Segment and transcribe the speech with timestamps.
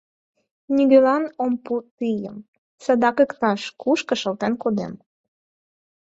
[0.75, 2.37] Нигӧлан ом пу тыйым,
[2.83, 4.93] садак иктаж-кушко шылтен кодем.